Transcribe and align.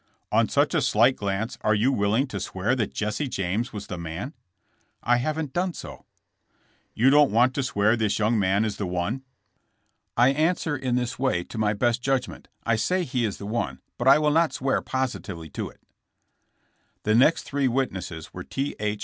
"On 0.31 0.49
such 0.49 0.73
a 0.73 0.81
slight 0.81 1.15
glance 1.15 1.59
are 1.61 1.75
you 1.75 1.91
willing 1.91 2.25
to 2.29 2.39
swear 2.39 2.75
that 2.75 2.91
Jesse 2.95 3.27
James 3.27 3.71
was 3.71 3.85
the 3.85 3.99
man?" 3.99 4.33
"I 5.03 5.17
haven't 5.17 5.53
done 5.53 5.73
so." 5.73 6.05
"You 6.95 7.11
don't 7.11 7.29
want 7.29 7.53
to 7.53 7.61
swear 7.61 7.95
this 7.95 8.17
young 8.17 8.39
man 8.39 8.65
is 8.65 8.77
the 8.77 8.87
one? 8.87 9.21
>> 9.73 10.15
166 10.15 10.17
JESSB 10.17 10.23
JAMKS. 10.25 10.39
II 10.39 10.43
1 10.47 10.49
answer 10.49 10.89
in 10.89 10.95
this 10.95 11.19
way, 11.19 11.43
to 11.43 11.57
my 11.59 11.73
best 11.73 12.01
judgment. 12.01 12.47
I 12.63 12.75
say 12.77 13.03
he 13.03 13.25
is 13.25 13.37
the 13.37 13.45
one, 13.45 13.79
but 13.99 14.07
I 14.07 14.17
will 14.17 14.31
not 14.31 14.53
swear 14.53 14.81
positively 14.81 15.51
to 15.51 15.69
if 15.69 15.77
The 17.03 17.13
next 17.13 17.43
three 17.43 17.67
witnesses 17.67 18.33
were 18.33 18.43
T. 18.43 18.75
H. 18.79 18.99